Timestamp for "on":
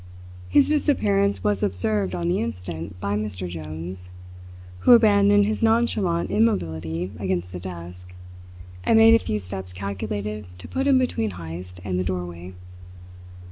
2.15-2.27